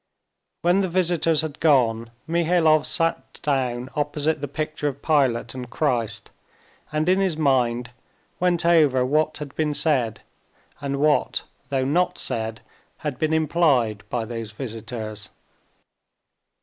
[0.63, 6.31] When the visitors had gone, Mihailov sat down opposite the picture of Pilate and Christ,
[6.91, 7.91] and in his mind
[8.39, 10.21] went over what had been said,
[10.79, 12.61] and what, though not said,
[13.05, 15.29] had been implied by those visitors.